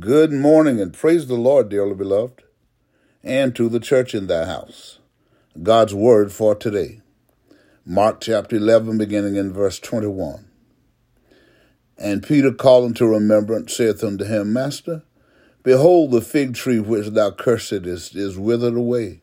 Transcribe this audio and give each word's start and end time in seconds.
Good 0.00 0.32
morning 0.32 0.80
and 0.80 0.94
praise 0.94 1.26
the 1.26 1.34
Lord, 1.34 1.68
dearly 1.68 1.94
beloved, 1.94 2.44
and 3.22 3.54
to 3.54 3.68
the 3.68 3.78
church 3.78 4.14
in 4.14 4.26
thy 4.26 4.46
house. 4.46 5.00
God's 5.62 5.94
word 5.94 6.32
for 6.32 6.54
today. 6.54 7.02
Mark 7.84 8.22
chapter 8.22 8.56
11, 8.56 8.96
beginning 8.96 9.36
in 9.36 9.52
verse 9.52 9.78
21. 9.78 10.48
And 11.98 12.22
Peter, 12.22 12.52
calling 12.52 12.94
to 12.94 13.06
remembrance, 13.06 13.76
saith 13.76 14.02
unto 14.02 14.24
him, 14.24 14.50
Master, 14.50 15.02
behold, 15.62 16.12
the 16.12 16.22
fig 16.22 16.54
tree 16.54 16.80
which 16.80 17.08
thou 17.08 17.30
cursedest 17.30 18.16
is 18.16 18.38
withered 18.38 18.76
away. 18.76 19.20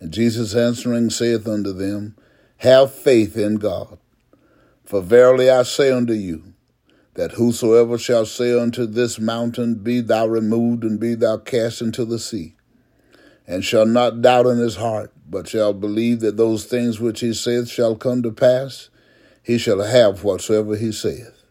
And 0.00 0.10
Jesus 0.10 0.54
answering 0.54 1.10
saith 1.10 1.46
unto 1.46 1.74
them, 1.74 2.16
Have 2.58 2.94
faith 2.94 3.36
in 3.36 3.56
God. 3.56 3.98
For 4.86 5.02
verily 5.02 5.50
I 5.50 5.64
say 5.64 5.92
unto 5.92 6.14
you, 6.14 6.54
that 7.14 7.32
whosoever 7.32 7.98
shall 7.98 8.24
say 8.24 8.58
unto 8.58 8.86
this 8.86 9.18
mountain, 9.18 9.74
Be 9.76 10.00
thou 10.00 10.26
removed 10.26 10.82
and 10.84 10.98
be 10.98 11.14
thou 11.14 11.36
cast 11.36 11.82
into 11.82 12.04
the 12.04 12.18
sea, 12.18 12.54
and 13.46 13.64
shall 13.64 13.86
not 13.86 14.22
doubt 14.22 14.46
in 14.46 14.58
his 14.58 14.76
heart, 14.76 15.12
but 15.28 15.48
shall 15.48 15.72
believe 15.72 16.20
that 16.20 16.36
those 16.36 16.64
things 16.64 17.00
which 17.00 17.20
he 17.20 17.34
saith 17.34 17.68
shall 17.68 17.96
come 17.96 18.22
to 18.22 18.32
pass, 18.32 18.88
he 19.42 19.58
shall 19.58 19.82
have 19.82 20.24
whatsoever 20.24 20.76
he 20.76 20.92
saith. 20.92 21.44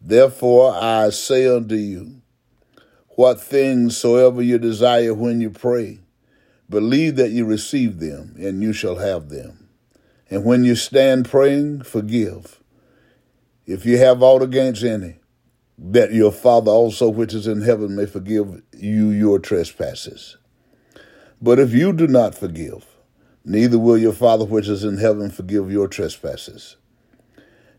Therefore 0.00 0.74
I 0.74 1.10
say 1.10 1.48
unto 1.48 1.74
you, 1.74 2.20
what 3.10 3.40
things 3.40 3.96
soever 3.96 4.42
you 4.42 4.58
desire 4.58 5.14
when 5.14 5.40
you 5.40 5.48
pray, 5.48 6.00
believe 6.68 7.16
that 7.16 7.30
you 7.30 7.46
receive 7.46 7.98
them, 7.98 8.34
and 8.38 8.62
you 8.62 8.74
shall 8.74 8.96
have 8.96 9.30
them. 9.30 9.68
And 10.28 10.44
when 10.44 10.64
you 10.64 10.74
stand 10.74 11.28
praying, 11.28 11.82
forgive 11.82 12.60
if 13.66 13.84
you 13.84 13.98
have 13.98 14.22
aught 14.22 14.42
against 14.42 14.84
any, 14.84 15.16
that 15.76 16.12
your 16.12 16.32
Father 16.32 16.70
also 16.70 17.08
which 17.08 17.34
is 17.34 17.46
in 17.46 17.62
heaven 17.62 17.96
may 17.96 18.06
forgive 18.06 18.62
you 18.72 19.10
your 19.10 19.38
trespasses. 19.38 20.36
But 21.42 21.58
if 21.58 21.72
you 21.74 21.92
do 21.92 22.06
not 22.06 22.34
forgive, 22.34 22.86
neither 23.44 23.78
will 23.78 23.98
your 23.98 24.12
Father 24.12 24.44
which 24.44 24.68
is 24.68 24.84
in 24.84 24.98
heaven 24.98 25.30
forgive 25.30 25.70
your 25.70 25.88
trespasses. 25.88 26.76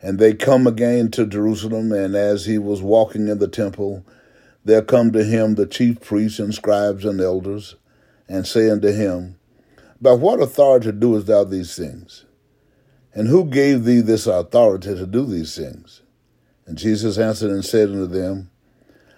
And 0.01 0.19
they 0.19 0.35
come 0.35 0.67
again 0.67 1.09
to 1.11 1.25
Jerusalem, 1.25 1.91
and 1.91 2.15
as 2.15 2.45
he 2.45 2.59
was 2.59 2.83
walking 2.83 3.29
in 3.29 3.39
the 3.39 3.47
temple, 3.47 4.05
there 4.63 4.83
come 4.83 5.11
to 5.13 5.23
him 5.23 5.55
the 5.55 5.65
chief 5.65 6.01
priests 6.01 6.37
and 6.37 6.53
scribes 6.53 7.03
and 7.03 7.19
elders, 7.19 7.75
and 8.27 8.45
say 8.45 8.69
unto 8.69 8.91
him, 8.91 9.39
By 9.99 10.11
what 10.11 10.41
authority 10.41 10.91
doest 10.91 11.25
thou 11.25 11.45
these 11.45 11.75
things? 11.75 12.25
And 13.17 13.29
who 13.29 13.45
gave 13.45 13.83
thee 13.83 14.01
this 14.01 14.27
authority 14.27 14.93
to 14.93 15.07
do 15.07 15.25
these 15.25 15.57
things? 15.57 16.03
And 16.67 16.77
Jesus 16.77 17.17
answered 17.17 17.49
and 17.49 17.65
said 17.65 17.89
unto 17.89 18.05
them, 18.05 18.51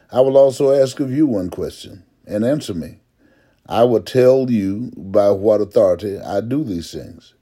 I 0.10 0.22
will 0.22 0.38
also 0.38 0.72
ask 0.72 1.02
of 1.02 1.12
you 1.12 1.28
one 1.28 1.50
question, 1.50 2.06
and 2.26 2.46
answer 2.46 2.74
me. 2.74 3.02
I 3.68 3.84
will 3.84 4.02
tell 4.02 4.50
you 4.50 4.94
by 4.96 5.32
what 5.32 5.60
authority 5.60 6.18
I 6.18 6.40
do 6.40 6.64
these 6.64 6.94
things. 6.94 7.34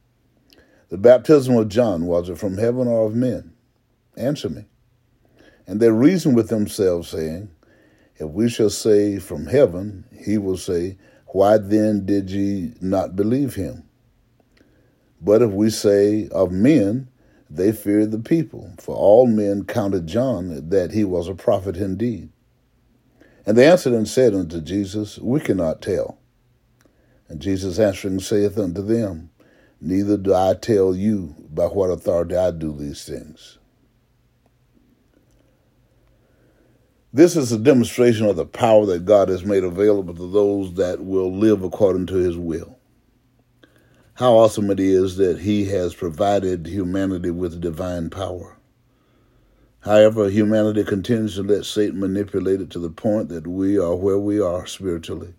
The 0.90 0.98
baptism 0.98 1.56
of 1.56 1.70
John, 1.70 2.08
was 2.08 2.28
it 2.28 2.40
from 2.40 2.58
heaven 2.58 2.88
or 2.88 3.06
of 3.06 3.14
men? 3.14 3.54
Answer 4.18 4.50
me. 4.50 4.66
And 5.68 5.80
they 5.80 5.92
reasoned 5.92 6.36
with 6.36 6.50
themselves, 6.50 7.10
saying, 7.10 7.52
If 8.16 8.32
we 8.32 8.50
shall 8.50 8.72
say 8.72 9.20
from 9.20 9.46
heaven, 9.46 10.06
he 10.12 10.40
will 10.40 10.58
say, 10.58 10.98
Why 11.28 11.60
then 11.60 12.08
did 12.08 12.32
ye 12.32 12.74
not 12.82 13.16
believe 13.16 13.54
him? 13.54 13.87
But 15.22 15.42
if 15.42 15.52
we 15.52 15.70
say 15.70 16.28
of 16.30 16.52
men, 16.52 17.10
they 17.50 17.72
feared 17.72 18.12
the 18.12 18.20
people, 18.20 18.74
for 18.80 18.96
all 18.96 19.26
men 19.26 19.64
counted 19.64 20.08
John 20.08 20.70
that 20.70 20.92
he 20.92 21.04
was 21.04 21.28
a 21.28 21.34
prophet 21.34 21.78
indeed. 21.78 22.30
And 23.46 23.58
they 23.58 23.70
answered 23.70 23.94
and 23.94 24.08
said 24.08 24.36
unto 24.36 24.60
Jesus, 24.60 25.18
We 25.20 25.40
cannot 25.40 25.82
tell. 25.82 26.20
And 27.30 27.42
Jesus 27.42 27.80
answering 27.80 28.20
saith 28.20 28.58
unto 28.58 28.82
them, 28.82 29.30
Neither 29.80 30.18
do 30.18 30.34
I 30.34 30.56
tell 30.56 30.96
you 30.96 31.36
by 31.50 31.66
what 31.66 31.90
authority 31.90 32.36
I 32.36 32.52
do 32.52 32.76
these 32.76 33.06
things. 33.06 33.58
This 37.14 37.36
is 37.36 37.52
a 37.52 37.58
demonstration 37.58 38.26
of 38.26 38.36
the 38.36 38.46
power 38.46 38.86
that 38.88 39.06
God 39.06 39.30
has 39.30 39.46
made 39.46 39.64
available 39.64 40.14
to 40.14 40.32
those 40.32 40.74
that 40.76 41.04
will 41.04 41.34
live 41.34 41.64
according 41.64 42.08
to 42.08 42.16
his 42.16 42.38
will 42.38 42.77
how 44.18 44.36
awesome 44.36 44.72
it 44.72 44.80
is 44.80 45.18
that 45.18 45.42
he 45.42 45.66
has 45.66 45.94
provided 45.94 46.66
humanity 46.66 47.30
with 47.30 47.62
divine 47.62 48.10
power. 48.10 48.58
However, 49.82 50.28
humanity 50.28 50.84
continues 50.84 51.36
to 51.36 51.44
let 51.44 51.66
Satan 51.66 52.00
manipulate 52.00 52.60
it 52.60 52.72
to 52.72 52.80
the 52.80 52.90
point 52.90 53.30
that 53.30 53.46
we 53.46 53.78
are 53.78 53.96
where 53.96 54.18
we 54.18 54.42
are 54.42 54.66
spiritually. 54.66 55.36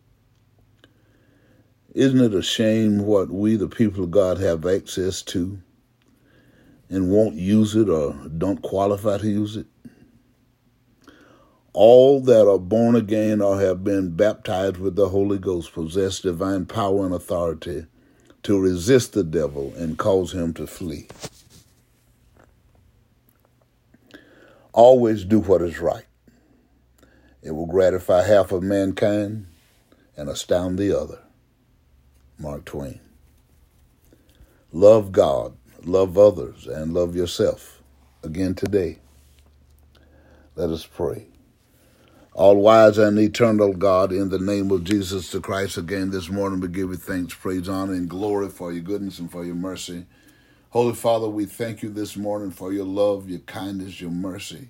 Isn't 1.92 2.20
it 2.20 2.32
a 2.32 2.40
shame 2.40 2.98
what 2.98 3.30
we, 3.30 3.56
the 3.56 3.66
people 3.66 4.04
of 4.04 4.12
God, 4.12 4.38
have 4.38 4.64
access 4.64 5.22
to 5.22 5.58
and 6.88 7.10
won't 7.10 7.34
use 7.34 7.74
it 7.74 7.88
or 7.88 8.12
don't 8.28 8.62
qualify 8.62 9.18
to 9.18 9.28
use 9.28 9.56
it? 9.56 9.66
All 11.72 12.20
that 12.20 12.48
are 12.48 12.60
born 12.60 12.94
again 12.94 13.40
or 13.40 13.60
have 13.60 13.82
been 13.82 14.14
baptized 14.14 14.76
with 14.76 14.94
the 14.94 15.08
Holy 15.08 15.38
Ghost 15.38 15.72
possess 15.72 16.20
divine 16.20 16.64
power 16.64 17.04
and 17.04 17.12
authority 17.12 17.86
to 18.44 18.58
resist 18.60 19.12
the 19.12 19.24
devil 19.24 19.72
and 19.76 19.98
cause 19.98 20.32
him 20.32 20.54
to 20.54 20.66
flee. 20.66 21.08
Always 24.72 25.24
do 25.24 25.40
what 25.40 25.62
is 25.62 25.80
right. 25.80 26.06
It 27.42 27.52
will 27.52 27.66
gratify 27.66 28.22
half 28.24 28.52
of 28.52 28.62
mankind 28.62 29.46
and 30.16 30.28
astound 30.28 30.78
the 30.78 30.98
other. 30.98 31.20
Mark 32.38 32.64
Twain. 32.64 33.00
Love 34.72 35.12
God, 35.12 35.56
love 35.84 36.18
others, 36.18 36.66
and 36.66 36.94
love 36.94 37.16
yourself. 37.16 37.82
Again 38.22 38.54
today. 38.54 38.98
Let 40.56 40.70
us 40.70 40.86
pray. 40.86 41.28
All 42.38 42.58
wise 42.58 42.98
and 42.98 43.18
eternal 43.18 43.72
God, 43.72 44.12
in 44.12 44.28
the 44.28 44.38
name 44.38 44.70
of 44.70 44.84
Jesus 44.84 45.32
the 45.32 45.40
Christ, 45.40 45.76
again 45.76 46.12
this 46.12 46.30
morning 46.30 46.60
we 46.60 46.68
give 46.68 46.90
you 46.90 46.94
thanks, 46.94 47.34
praise, 47.34 47.68
honor, 47.68 47.94
and 47.94 48.08
glory 48.08 48.48
for 48.48 48.72
your 48.72 48.84
goodness 48.84 49.18
and 49.18 49.28
for 49.28 49.44
your 49.44 49.56
mercy. 49.56 50.06
Holy 50.70 50.94
Father, 50.94 51.28
we 51.28 51.46
thank 51.46 51.82
you 51.82 51.88
this 51.90 52.16
morning 52.16 52.52
for 52.52 52.72
your 52.72 52.84
love, 52.84 53.28
your 53.28 53.40
kindness, 53.40 54.00
your 54.00 54.12
mercy. 54.12 54.68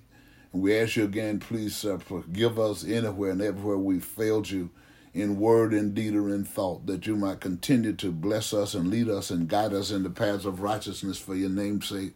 And 0.51 0.63
we 0.63 0.79
ask 0.79 0.95
you 0.95 1.03
again, 1.03 1.39
please 1.39 1.85
uh, 1.85 1.99
forgive 1.99 2.57
us 2.57 2.83
anywhere 2.83 3.29
and 3.29 3.41
everywhere 3.43 3.77
we 3.77 3.99
failed 3.99 4.49
you 4.49 4.71
in 5.13 5.39
word, 5.39 5.71
in 5.71 5.93
deed, 5.93 6.15
or 6.15 6.33
in 6.33 6.45
thought, 6.45 6.87
that 6.87 7.05
you 7.05 7.15
might 7.15 7.39
continue 7.39 7.93
to 7.93 8.11
bless 8.11 8.51
us 8.51 8.73
and 8.73 8.89
lead 8.89 9.09
us 9.09 9.29
and 9.29 9.47
guide 9.47 9.73
us 9.73 9.91
in 9.91 10.01
the 10.01 10.09
paths 10.09 10.45
of 10.47 10.61
righteousness 10.61 11.19
for 11.19 11.35
your 11.35 11.51
name's 11.51 11.87
sake, 11.87 12.15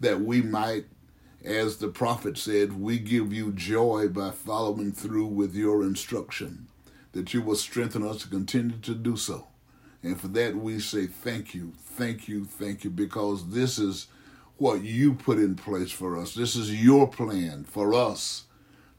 that 0.00 0.22
we 0.22 0.42
might 0.42 0.86
as 1.44 1.76
the 1.76 1.88
prophet 1.88 2.36
said, 2.38 2.80
we 2.80 2.98
give 2.98 3.32
you 3.32 3.52
joy 3.52 4.08
by 4.08 4.30
following 4.30 4.92
through 4.92 5.26
with 5.26 5.54
your 5.54 5.82
instruction, 5.82 6.66
that 7.12 7.32
you 7.32 7.42
will 7.42 7.56
strengthen 7.56 8.06
us 8.06 8.22
to 8.22 8.28
continue 8.28 8.78
to 8.78 8.94
do 8.94 9.16
so. 9.16 9.46
And 10.02 10.20
for 10.20 10.28
that, 10.28 10.56
we 10.56 10.78
say 10.80 11.06
thank 11.06 11.54
you, 11.54 11.72
thank 11.78 12.28
you, 12.28 12.44
thank 12.44 12.84
you, 12.84 12.90
because 12.90 13.50
this 13.50 13.78
is 13.78 14.08
what 14.56 14.82
you 14.82 15.14
put 15.14 15.38
in 15.38 15.54
place 15.54 15.90
for 15.90 16.18
us. 16.18 16.34
This 16.34 16.56
is 16.56 16.82
your 16.82 17.08
plan 17.08 17.64
for 17.64 17.94
us 17.94 18.44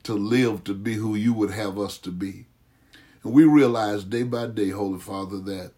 to 0.04 0.14
live 0.14 0.64
to 0.64 0.74
be 0.74 0.96
who 0.96 1.16
you 1.16 1.34
would 1.34 1.52
have 1.52 1.78
us 1.80 1.98
to 2.00 2.12
be. 2.12 2.46
And 3.24 3.34
we 3.34 3.44
realize 3.44 4.04
day 4.04 4.24
by 4.24 4.48
day, 4.48 4.70
Holy 4.70 5.00
Father, 5.00 5.40
that 5.40 5.72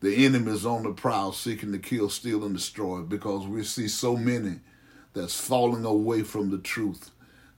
the 0.00 0.24
enemy 0.24 0.52
is 0.52 0.66
on 0.66 0.82
the 0.82 0.92
prowl 0.92 1.32
seeking 1.32 1.72
to 1.72 1.78
kill, 1.78 2.10
steal, 2.10 2.44
and 2.44 2.54
destroy 2.54 3.00
because 3.00 3.46
we 3.46 3.64
see 3.64 3.88
so 3.88 4.16
many 4.16 4.60
that's 5.16 5.40
falling 5.40 5.84
away 5.84 6.22
from 6.22 6.50
the 6.50 6.58
truth. 6.58 7.10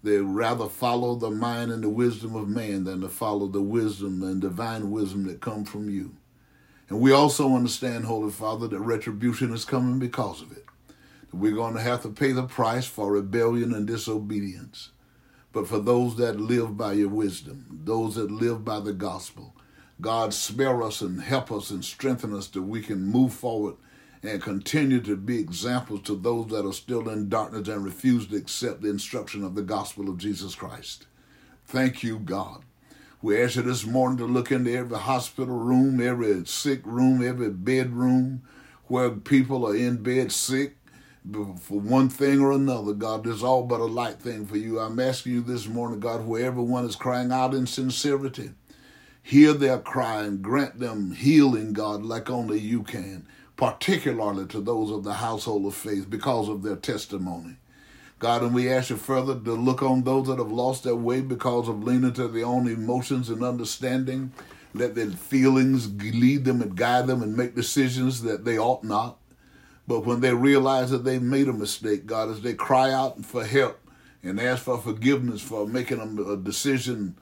They 0.03 0.19
rather 0.19 0.69
follow 0.69 1.17
the 1.17 1.31
mind 1.31 1.73
and 1.73 1.83
the 1.83 1.89
wisdom 1.89 2.37
of 2.37 2.49
man 2.49 2.85
than 2.85 3.01
to 3.01 3.09
follow 3.09 3.49
the 3.49 3.61
wisdom 3.61 4.23
and 4.23 4.41
divine 4.41 4.93
wisdom 4.93 5.27
that 5.27 5.41
come 5.41 5.65
from 5.65 5.91
you. 5.91 6.15
And 6.89 7.01
we 7.01 7.13
also 7.13 7.55
understand, 7.55 8.05
Holy 8.05 8.31
Father, 8.31 8.69
that 8.69 8.79
retribution 8.79 9.53
is 9.53 9.65
coming 9.65 9.99
because 9.99 10.41
of 10.41 10.53
it. 10.53 10.65
That 11.31 11.37
we're 11.37 11.53
going 11.53 11.75
to 11.75 11.81
have 11.81 12.03
to 12.03 12.09
pay 12.11 12.31
the 12.33 12.45
price 12.45 12.87
for 12.87 13.13
rebellion 13.13 13.75
and 13.75 13.87
disobedience. 13.87 14.91
But 15.53 15.67
for 15.67 15.81
those 15.81 16.17
that 16.17 16.41
live 16.41 16.77
by 16.77 16.93
your 16.93 17.09
wisdom, 17.09 17.67
those 17.85 18.15
that 18.15 18.31
live 18.31 18.65
by 18.65 18.81
the 18.81 18.93
gospel, 18.93 19.55
God 20.01 20.33
spare 20.33 20.81
us 20.83 21.01
and 21.01 21.21
help 21.21 21.51
us 21.51 21.71
and 21.71 21.85
strengthen 21.85 22.33
us 22.33 22.47
that 22.49 22.63
we 22.63 22.81
can 22.81 23.05
move 23.05 23.33
forward 23.33 23.75
and 24.23 24.43
continue 24.43 25.01
to 25.01 25.17
be 25.17 25.39
examples 25.39 26.03
to 26.03 26.17
those 26.17 26.49
that 26.49 26.67
are 26.67 26.73
still 26.73 27.09
in 27.09 27.29
darkness 27.29 27.69
and 27.69 27.85
refuse 27.85 28.27
to 28.27 28.37
accept 28.37 28.83
the 28.83 28.91
instruction 28.91 29.45
of 29.45 29.55
the 29.55 29.63
gospel 29.63 30.09
of 30.09 30.19
Jesus 30.19 30.55
Christ. 30.55 31.07
Thank 31.67 32.03
you, 32.03 32.19
God. 32.19 32.63
We 33.21 33.43
ask 33.43 33.57
you 33.57 33.63
this 33.63 33.85
morning 33.85 34.19
to 34.19 34.25
look 34.25 34.53
into 34.53 34.75
every 34.75 34.97
hospital 34.97 35.57
room, 35.59 36.01
every 36.01 36.47
sick 36.47 36.81
room, 36.85 37.27
every 37.27 37.51
bedroom 37.51 38.43
where 38.87 39.11
people 39.11 39.67
are 39.67 39.77
in 39.77 40.03
bed 40.03 40.33
sick, 40.33 40.77
for 41.61 41.79
one 41.79 42.09
thing 42.09 42.41
or 42.41 42.53
another, 42.53 42.95
God. 42.95 43.25
There's 43.25 43.43
all 43.43 43.65
but 43.65 43.81
a 43.81 43.85
light 43.85 44.19
thing 44.19 44.47
for 44.47 44.57
you. 44.57 44.79
I'm 44.79 44.99
asking 44.99 45.33
you 45.33 45.43
this 45.43 45.67
morning, 45.67 46.01
God, 46.01 46.27
wherever 46.27 46.63
one 46.63 46.87
is 46.87 46.97
crying 46.97 47.31
out 47.31 47.53
in 47.53 47.67
sincerity, 47.67 48.53
hear 49.23 49.53
their 49.53 49.79
cry 49.79 50.23
and 50.23 50.41
grant 50.41 50.79
them 50.79 51.13
healing, 51.13 51.75
God, 51.75 52.03
like 52.03 52.31
only 52.31 52.59
you 52.61 52.83
can, 52.83 53.27
particularly 53.59 54.47
to 54.47 54.61
those 54.61 54.91
of 54.91 55.03
the 55.03 55.15
household 55.15 55.67
of 55.67 55.75
faith 55.75 56.09
because 56.09 56.49
of 56.49 56.63
their 56.63 56.77
testimony. 56.77 57.57
God, 58.21 58.43
and 58.43 58.55
we 58.55 58.71
ask 58.71 58.89
you 58.89 58.97
further 58.97 59.35
to 59.35 59.53
look 59.53 59.83
on 59.83 60.05
those 60.05 60.29
that 60.29 60.39
have 60.39 60.53
lost 60.53 60.85
their 60.85 60.95
way 60.95 61.21
because 61.21 61.69
of 61.69 61.83
leaning 61.83 62.13
to 62.15 62.29
their 62.29 62.47
own 62.47 62.69
emotions 62.69 63.29
and 63.29 63.43
understanding. 63.43 64.33
Let 64.75 64.95
their 64.95 65.11
feelings 65.11 65.93
lead 65.93 66.45
them 66.45 66.63
and 66.63 66.77
guide 66.77 67.09
them 67.09 67.21
and 67.21 67.37
make 67.37 67.57
decisions 67.57 68.23
that 68.23 68.45
they 68.45 68.59
ought 68.59 68.85
not. 68.85 69.19
But 69.89 70.07
when 70.07 70.21
they 70.21 70.35
realize 70.35 70.91
that 70.91 71.05
they 71.05 71.19
made 71.19 71.49
a 71.49 71.53
mistake, 71.53 72.07
God, 72.07 72.31
as 72.31 72.43
they 72.43 72.55
cry 72.55 72.93
out 72.93 73.25
for 73.25 73.45
help 73.45 73.81
and 74.23 74.41
ask 74.41 74.63
for 74.65 74.79
forgiveness 74.79 75.41
for 75.43 75.67
making 75.67 76.01
a 76.01 76.37
decision 76.37 77.17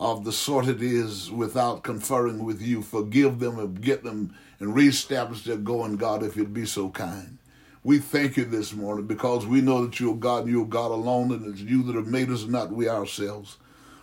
of 0.00 0.24
the 0.24 0.32
sort 0.32 0.66
it 0.66 0.80
is 0.80 1.30
without 1.30 1.82
conferring 1.82 2.42
with 2.42 2.62
you, 2.62 2.80
forgive 2.80 3.38
them 3.38 3.58
and 3.58 3.82
get 3.82 4.02
them 4.02 4.34
and 4.58 4.74
reestablish 4.74 5.44
their 5.44 5.58
going, 5.58 5.98
God, 5.98 6.22
if 6.22 6.36
you'd 6.36 6.54
be 6.54 6.64
so 6.64 6.88
kind. 6.88 7.36
We 7.84 7.98
thank 7.98 8.38
you 8.38 8.46
this 8.46 8.72
morning 8.72 9.06
because 9.06 9.46
we 9.46 9.60
know 9.60 9.84
that 9.84 10.00
you're 10.00 10.16
God 10.16 10.44
and 10.44 10.52
you're 10.52 10.64
God 10.64 10.90
alone, 10.90 11.32
and 11.32 11.46
it's 11.46 11.60
you 11.60 11.82
that 11.82 11.94
have 11.94 12.06
made 12.06 12.30
us, 12.30 12.46
not 12.46 12.72
we 12.72 12.88
ourselves. 12.88 13.58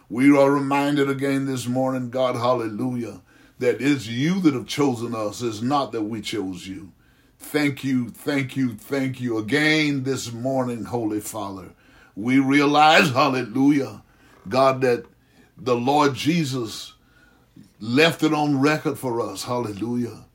We 0.07 0.37
are 0.37 0.51
reminded 0.51 1.09
again 1.09 1.47
this 1.47 1.67
morning, 1.67 2.11
God, 2.11 2.35
hallelujah, 2.35 3.21
that 3.57 3.81
it's 3.81 4.07
you 4.07 4.39
that 4.41 4.53
have 4.53 4.67
chosen 4.67 5.15
us, 5.15 5.41
it's 5.41 5.61
not 5.61 5.91
that 5.93 6.03
we 6.03 6.21
chose 6.21 6.67
you. 6.67 6.91
Thank 7.39 7.83
you, 7.83 8.09
thank 8.09 8.55
you, 8.55 8.75
thank 8.75 9.19
you 9.19 9.39
again 9.39 10.03
this 10.03 10.31
morning, 10.31 10.85
Holy 10.85 11.21
Father. 11.21 11.69
We 12.15 12.37
realize, 12.37 13.11
hallelujah, 13.11 14.03
God, 14.47 14.81
that 14.81 15.05
the 15.57 15.75
Lord 15.75 16.13
Jesus 16.13 16.93
left 17.79 18.23
it 18.23 18.33
on 18.33 18.61
record 18.61 18.97
for 18.97 19.21
us, 19.21 19.43
hallelujah, 19.43 20.25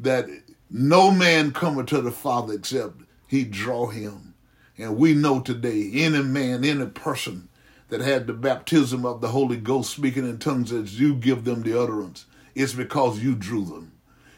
that 0.00 0.26
no 0.70 1.10
man 1.10 1.52
cometh 1.52 1.86
to 1.86 2.00
the 2.00 2.10
Father 2.10 2.54
except 2.54 3.02
he 3.26 3.44
draw 3.44 3.88
him. 3.88 4.34
And 4.76 4.96
we 4.96 5.14
know 5.14 5.40
today, 5.40 5.90
any 5.94 6.22
man, 6.22 6.64
any 6.64 6.86
person 6.86 7.48
that 7.88 8.00
had 8.00 8.26
the 8.26 8.32
baptism 8.32 9.06
of 9.06 9.20
the 9.20 9.28
Holy 9.28 9.56
Ghost 9.56 9.94
speaking 9.94 10.28
in 10.28 10.38
tongues 10.38 10.72
as 10.72 10.98
you 10.98 11.14
give 11.14 11.44
them 11.44 11.62
the 11.62 11.80
utterance, 11.80 12.26
it's 12.54 12.72
because 12.72 13.20
you 13.20 13.34
drew 13.34 13.64
them. 13.64 13.92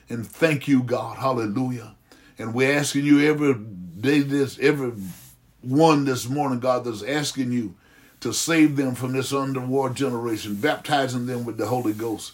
And 0.09 0.27
thank 0.27 0.69
you, 0.69 0.83
God. 0.83 1.17
Hallelujah. 1.17 1.95
And 2.39 2.53
we're 2.55 2.79
asking 2.79 3.07
you 3.07 3.21
every 3.21 3.55
day, 3.55 4.21
this, 4.21 4.59
every 4.59 4.93
one 5.63 6.05
this 6.05 6.29
morning, 6.29 6.61
God, 6.61 6.85
that's 6.85 7.03
asking 7.03 7.53
you 7.53 7.75
to 8.21 8.33
save 8.33 8.77
them 8.77 8.95
from 8.95 9.13
this 9.13 9.33
underworld 9.33 9.95
generation, 9.95 10.55
baptizing 10.55 11.27
them 11.27 11.45
with 11.45 11.57
the 11.57 11.67
Holy 11.67 11.93
Ghost. 11.93 12.33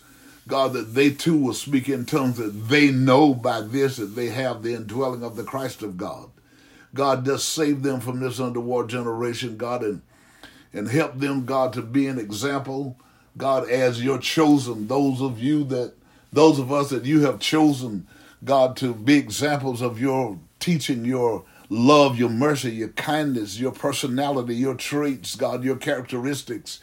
God, 0.49 0.73
that 0.73 0.94
they 0.94 1.11
too 1.11 1.38
will 1.38 1.55
speak 1.55 1.88
in 1.88 2.05
tongues, 2.05 2.37
that 2.38 2.69
they 2.69 2.90
know 2.90 3.32
by 3.34 3.61
this 3.61 3.96
that 3.96 4.17
they 4.17 4.29
have 4.29 4.62
the 4.62 4.75
indwelling 4.75 5.23
of 5.23 5.37
the 5.37 5.44
Christ 5.44 5.82
of 5.82 5.96
God. 5.96 6.31
God, 6.94 7.25
just 7.25 7.49
save 7.50 7.82
them 7.82 8.00
from 8.00 8.20
this 8.20 8.40
underworld 8.40 8.90
generation, 8.90 9.56
God, 9.56 9.82
and 9.82 10.02
and 10.75 10.88
help 10.88 11.19
them, 11.19 11.44
God, 11.44 11.75
to 11.75 11.82
be 11.82 12.06
an 12.06 12.19
example, 12.19 12.96
God, 13.37 13.69
as 13.69 14.02
your 14.02 14.19
chosen, 14.19 14.88
those 14.88 15.20
of 15.20 15.38
you 15.38 15.64
that 15.64 15.93
those 16.32 16.58
of 16.58 16.73
us 16.73 16.88
that 16.88 17.05
you 17.05 17.20
have 17.26 17.40
chosen 17.40 18.06
God, 18.44 18.76
to 18.79 18.94
be 18.94 19.17
examples 19.17 19.81
of 19.82 20.00
your 20.00 20.38
teaching, 20.58 21.05
your 21.05 21.44
love, 21.72 22.19
your 22.19 22.28
mercy, 22.28 22.70
your 22.70 22.88
kindness, 22.88 23.58
your 23.58 23.72
personality, 23.72 24.54
your 24.54 24.74
traits, 24.74 25.36
God, 25.36 25.64
your 25.64 25.76
characteristics 25.76 26.80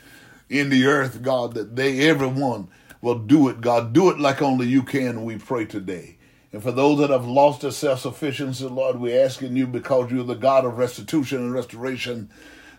in 0.49 0.69
the 0.69 0.87
earth, 0.87 1.21
God, 1.21 1.53
that 1.53 1.75
they, 1.75 2.09
everyone, 2.09 2.69
will 2.99 3.19
do 3.19 3.47
it, 3.49 3.61
God. 3.61 3.93
Do 3.93 4.09
it 4.09 4.19
like 4.19 4.41
only 4.41 4.65
you 4.65 4.81
can, 4.81 5.23
we 5.23 5.37
pray 5.37 5.65
today. 5.65 6.17
And 6.51 6.63
for 6.63 6.71
those 6.71 6.97
that 6.99 7.11
have 7.11 7.27
lost 7.27 7.61
their 7.61 7.69
self 7.69 7.99
sufficiency, 7.99 8.65
Lord, 8.65 8.99
we're 8.99 9.23
asking 9.23 9.55
you 9.55 9.67
because 9.67 10.11
you're 10.11 10.23
the 10.23 10.33
God 10.33 10.65
of 10.65 10.79
restitution 10.79 11.37
and 11.37 11.53
restoration 11.53 12.31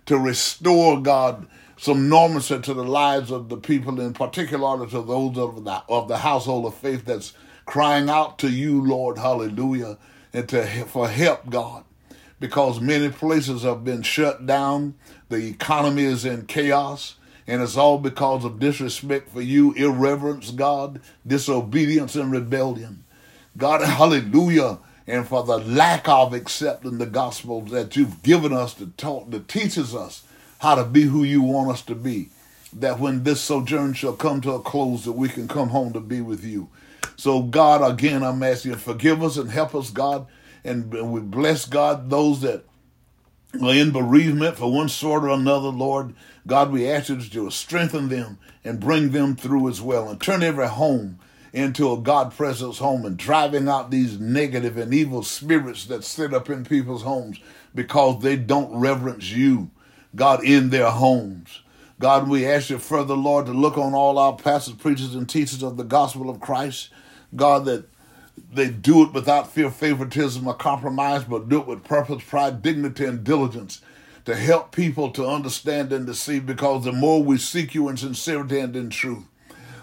to 0.06 0.18
restore, 0.18 1.00
God, 1.00 1.46
some 1.76 2.08
normalcy 2.08 2.58
to 2.58 2.74
the 2.74 2.84
lives 2.84 3.30
of 3.30 3.48
the 3.48 3.56
people, 3.56 4.00
in 4.00 4.14
particular 4.14 4.84
to 4.84 5.02
those 5.02 5.38
of 5.38 5.64
the, 5.64 5.82
of 5.88 6.08
the 6.08 6.18
household 6.18 6.66
of 6.66 6.74
faith 6.74 7.04
that's 7.04 7.34
crying 7.66 8.10
out 8.10 8.40
to 8.40 8.50
you, 8.50 8.84
Lord, 8.84 9.16
hallelujah, 9.16 9.96
and 10.32 10.48
to 10.48 10.66
for 10.86 11.08
help, 11.08 11.48
God, 11.48 11.84
because 12.40 12.81
many 12.81 13.10
places 13.10 13.62
have 13.62 13.84
been 13.84 14.02
shut 14.02 14.46
down. 14.46 14.94
The 15.28 15.46
economy 15.46 16.04
is 16.04 16.25
in 16.25 16.46
chaos, 16.46 17.16
and 17.46 17.62
it's 17.62 17.76
all 17.76 17.98
because 17.98 18.44
of 18.44 18.58
disrespect 18.58 19.28
for 19.31 19.42
you, 19.42 19.72
irreverence, 19.75 20.50
God, 20.50 21.00
disobedience 21.25 22.16
and 22.16 22.32
rebellion. 22.32 23.04
God, 23.56 23.82
hallelujah, 23.87 24.78
and 25.06 25.28
for 25.28 25.44
the 25.44 25.58
lack 25.58 26.08
of 26.08 26.32
accepting 26.32 26.98
the 26.98 27.06
gospel 27.06 27.60
that 27.62 27.94
you've 27.94 28.22
given 28.22 28.52
us 28.52 28.75
to 28.75 28.86
talk, 28.96 29.31
that 29.31 29.46
teaches 29.48 29.94
us 29.94 30.22
how 30.60 30.75
to 30.75 30.84
be 30.84 31.02
who 31.02 31.22
you 31.22 31.43
want 31.43 31.70
us 31.70 31.82
to 31.82 31.94
be. 31.94 32.31
That 32.72 33.00
when 33.00 33.25
this 33.25 33.40
sojourn 33.40 33.94
shall 33.94 34.12
come 34.12 34.40
to 34.43 34.52
a 34.52 34.60
close, 34.60 35.04
that 35.04 35.12
we 35.12 35.28
can 35.28 35.48
come 35.48 35.70
home 35.70 35.93
to 35.93 36.00
be 36.00 36.20
with 36.20 36.44
you. 36.44 36.69
So, 37.16 37.43
God, 37.43 37.82
again, 37.82 38.22
I'm 38.22 38.43
asking 38.43 38.72
you 38.72 38.76
forgive 38.78 39.22
us 39.22 39.36
and 39.36 39.50
help 39.50 39.75
us, 39.75 39.90
God. 39.90 40.26
And 40.64 40.92
we 40.92 41.20
bless, 41.20 41.66
God, 41.66 42.10
those 42.10 42.40
that 42.42 42.64
are 43.54 43.74
in 43.74 43.90
bereavement 43.90 44.56
for 44.56 44.72
one 44.72 44.88
sort 44.88 45.24
or 45.24 45.30
another, 45.30 45.68
Lord. 45.68 46.14
God, 46.46 46.70
we 46.70 46.88
ask 46.88 47.08
you 47.08 47.20
to 47.20 47.50
strengthen 47.50 48.08
them 48.08 48.38
and 48.64 48.80
bring 48.80 49.10
them 49.10 49.36
through 49.36 49.68
as 49.68 49.80
well 49.80 50.08
and 50.08 50.20
turn 50.20 50.42
every 50.42 50.68
home 50.68 51.18
into 51.52 51.92
a 51.92 51.98
God 51.98 52.32
presence 52.32 52.78
home 52.78 53.04
and 53.04 53.16
driving 53.16 53.68
out 53.68 53.90
these 53.90 54.20
negative 54.20 54.76
and 54.76 54.94
evil 54.94 55.22
spirits 55.22 55.86
that 55.86 56.04
sit 56.04 56.32
up 56.32 56.48
in 56.48 56.64
people's 56.64 57.02
homes 57.02 57.40
because 57.74 58.22
they 58.22 58.36
don't 58.36 58.78
reverence 58.78 59.30
you, 59.30 59.70
God, 60.14 60.44
in 60.44 60.70
their 60.70 60.90
homes. 60.90 61.62
God, 61.98 62.28
we 62.28 62.46
ask 62.46 62.70
you 62.70 62.78
further, 62.78 63.14
Lord, 63.14 63.46
to 63.46 63.52
look 63.52 63.76
on 63.76 63.94
all 63.94 64.18
our 64.18 64.36
pastors, 64.36 64.74
preachers, 64.74 65.14
and 65.14 65.28
teachers 65.28 65.62
of 65.62 65.76
the 65.76 65.84
gospel 65.84 66.30
of 66.30 66.40
Christ. 66.40 66.90
God, 67.34 67.64
that 67.66 67.86
they 68.52 68.70
do 68.70 69.02
it 69.04 69.12
without 69.12 69.52
fear, 69.52 69.70
favoritism, 69.70 70.46
or 70.46 70.54
compromise, 70.54 71.25
but 71.25 71.48
do 71.48 71.60
it 71.60 71.66
with 71.66 71.84
purpose, 71.84 72.22
pride, 72.22 72.62
dignity, 72.62 73.04
and 73.04 73.25
diligence 73.25 73.81
to 74.25 74.37
help 74.37 74.72
people 74.72 75.10
to 75.12 75.26
understand 75.26 75.92
and 75.92 76.06
to 76.06 76.14
see. 76.14 76.40
Because 76.40 76.84
the 76.84 76.92
more 76.92 77.22
we 77.22 77.38
seek 77.38 77.75
you 77.75 77.88
in 77.88 77.96
sincerity 77.96 78.58
and 78.58 78.76
in 78.76 78.91
truth, 78.91 79.24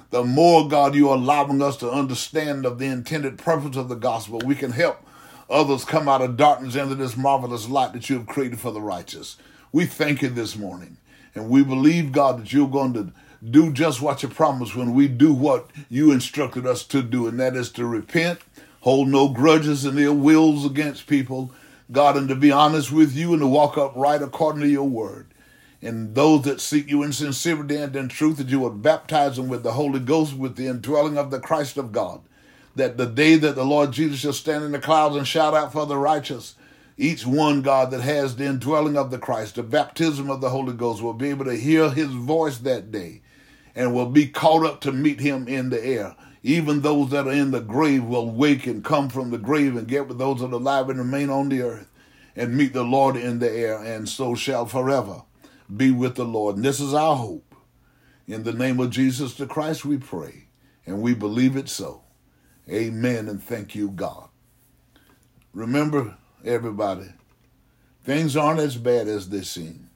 the 0.10 0.24
more, 0.24 0.68
God, 0.68 0.96
you 0.96 1.10
are 1.10 1.18
allowing 1.18 1.62
us 1.62 1.78
to 1.78 1.92
understand 1.92 2.66
of 2.66 2.80
the 2.80 2.86
intended 2.86 3.38
purpose 3.38 3.76
of 3.76 3.90
the 3.90 3.96
gospel. 3.96 4.40
We 4.46 4.56
can 4.56 4.72
help 4.72 5.06
others 5.50 5.86
come 5.86 6.08
out 6.08 6.22
of 6.22 6.38
darkness 6.38 6.76
into 6.76 6.96
this 6.96 7.18
marvelous 7.18 7.68
light 7.68 7.94
that 7.94 8.10
you 8.10 8.18
have 8.18 8.28
created 8.28 8.60
for 8.60 8.72
the 8.72 8.82
righteous. 8.82 9.38
We 9.72 9.86
thank 9.86 10.22
you 10.22 10.30
this 10.30 10.56
morning. 10.56 10.98
And 11.36 11.50
we 11.50 11.64
believe, 11.64 12.12
God, 12.12 12.40
that 12.40 12.54
you're 12.54 12.68
going 12.68 12.94
to 12.94 13.12
do 13.48 13.72
just 13.72 14.02
what 14.02 14.24
you 14.24 14.30
promised 14.30 14.76
when 14.76 14.94
we 14.94 15.08
do 15.08 15.34
what 15.34 15.70
you 15.90 16.12
instructed 16.12 16.66
us 16.66 16.84
to 16.86 17.04
do, 17.04 17.28
and 17.28 17.40
that 17.40 17.56
is 17.56 17.72
to 17.74 17.86
repent, 17.86 18.40
hold 18.88 19.10
no 19.10 19.28
grudges 19.28 19.84
and 19.84 20.00
ill 20.00 20.16
wills 20.16 20.66
against 20.66 21.08
people, 21.08 21.52
God, 21.92 22.16
and 22.16 22.30
to 22.30 22.36
be 22.36 22.54
honest 22.54 22.90
with 22.90 23.14
you 23.14 23.34
and 23.34 23.42
to 23.42 23.48
walk 23.48 23.78
upright 23.78 24.22
according 24.22 24.62
to 24.62 24.70
your 24.70 24.88
word. 24.88 25.28
And 25.82 26.16
those 26.16 26.44
that 26.44 26.62
seek 26.62 26.90
you 26.90 27.04
in 27.04 27.12
sincerity 27.12 27.76
and 27.76 27.94
in 27.94 28.08
truth, 28.08 28.38
that 28.38 28.48
you 28.48 28.62
would 28.62 28.82
baptize 28.82 29.36
them 29.36 29.50
with 29.50 29.64
the 29.64 29.74
Holy 29.74 30.00
Ghost, 30.00 30.38
with 30.38 30.56
the 30.56 30.68
indwelling 30.68 31.18
of 31.18 31.32
the 31.32 31.40
Christ 31.42 31.76
of 31.76 31.92
God. 31.92 32.22
That 32.78 32.96
the 32.96 33.06
day 33.06 33.36
that 33.36 33.56
the 33.56 33.66
Lord 33.66 33.92
Jesus 33.92 34.22
shall 34.22 34.32
stand 34.32 34.64
in 34.64 34.72
the 34.72 34.80
clouds 34.80 35.18
and 35.18 35.28
shout 35.28 35.54
out 35.54 35.74
for 35.74 35.86
the 35.86 35.98
righteous, 35.98 36.56
each 36.96 37.26
one, 37.26 37.64
God, 37.64 37.92
that 37.92 38.04
has 38.04 38.38
the 38.38 38.46
indwelling 38.46 38.96
of 38.96 39.12
the 39.12 39.20
Christ, 39.20 39.56
the 39.56 39.64
baptism 39.64 40.32
of 40.32 40.40
the 40.40 40.52
Holy 40.52 40.72
Ghost, 40.72 41.02
will 41.02 41.12
be 41.12 41.30
able 41.30 41.44
to 41.44 41.58
hear 41.58 41.90
his 41.90 42.08
voice 42.08 42.60
that 42.60 42.90
day 42.90 43.22
and 43.76 43.94
will 43.94 44.10
be 44.10 44.30
caught 44.30 44.66
up 44.66 44.80
to 44.82 44.94
meet 44.94 45.20
him 45.20 45.46
in 45.50 45.72
the 45.72 45.86
air. 45.86 46.16
Even 46.48 46.80
those 46.80 47.10
that 47.10 47.28
are 47.28 47.32
in 47.34 47.52
the 47.52 47.60
grave 47.60 48.06
will 48.06 48.32
wake 48.32 48.68
and 48.68 48.82
come 48.82 49.10
from 49.10 49.32
the 49.32 49.38
grave 49.38 49.76
and 49.76 49.86
get 49.86 50.08
with 50.08 50.18
those 50.18 50.40
that 50.40 50.48
are 50.48 50.54
alive 50.54 50.90
and 50.90 50.98
remain 50.98 51.30
on 51.30 51.50
the 51.50 51.62
earth 51.62 51.92
and 52.38 52.56
meet 52.56 52.72
the 52.72 52.86
Lord 52.86 53.18
in 53.18 53.40
the 53.40 53.52
air, 53.52 53.84
and 53.84 54.08
so 54.08 54.34
shall 54.34 54.66
forever 54.66 55.24
be 55.76 55.92
with 55.92 56.16
the 56.16 56.24
Lord. 56.24 56.56
And 56.56 56.64
this 56.64 56.80
is 56.80 56.94
our 56.94 57.18
hope. 57.18 57.54
In 58.28 58.44
the 58.44 58.54
name 58.54 58.80
of 58.80 58.92
Jesus 58.92 59.34
the 59.34 59.46
Christ, 59.46 59.84
we 59.84 59.98
pray, 59.98 60.46
and 60.86 61.02
we 61.02 61.14
believe 61.14 61.58
it 61.58 61.68
so. 61.68 62.04
Amen, 62.70 63.28
and 63.28 63.44
thank 63.44 63.76
you, 63.76 63.90
God. 63.90 64.30
Remember, 65.54 66.16
everybody, 66.46 67.10
things 68.06 68.38
aren't 68.38 68.62
as 68.62 68.78
bad 68.78 69.10
as 69.10 69.28
they 69.28 69.42
seem. 69.42 69.90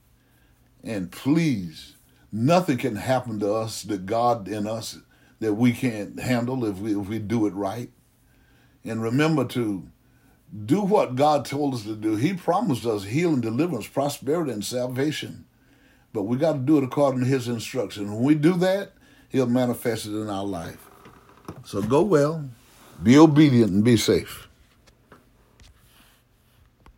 And 0.84 1.14
please 1.14 1.96
Nothing 2.32 2.78
can 2.78 2.96
happen 2.96 3.40
to 3.42 3.54
us 3.54 3.84
that 3.84 4.06
God 4.06 4.48
in 4.48 4.66
us 4.66 5.00
that 5.42 5.56
we 5.56 5.74
can't 5.74 6.20
handle 6.20 6.64
if 6.66 6.78
we 6.78 6.98
if 6.98 7.08
we 7.10 7.20
do 7.20 7.48
it 7.48 7.54
right. 7.54 7.90
And 8.86 9.04
remember 9.04 9.44
to 9.46 9.90
do 10.66 10.82
what 10.82 11.16
God 11.16 11.46
told 11.46 11.74
us 11.74 11.84
to 11.84 11.96
do. 11.96 12.16
He 12.16 12.34
promised 12.34 12.86
us 12.86 13.04
healing, 13.04 13.42
deliverance, 13.42 13.88
prosperity, 13.88 14.52
and 14.52 14.64
salvation. 14.64 15.46
But 16.14 16.24
we 16.24 16.38
got 16.38 16.54
to 16.54 16.60
do 16.60 16.78
it 16.78 16.84
according 16.84 17.22
to 17.22 17.26
His 17.26 17.48
instruction. 17.48 18.14
When 18.14 18.24
we 18.24 18.36
do 18.36 18.54
that, 18.58 18.94
He'll 19.30 19.48
manifest 19.48 20.06
it 20.06 20.16
in 20.16 20.30
our 20.30 20.46
life. 20.46 20.90
So 21.64 21.82
go 21.82 22.02
well, 22.02 22.50
be 23.02 23.18
obedient, 23.18 23.72
and 23.72 23.84
be 23.84 23.98
safe. 23.98 24.48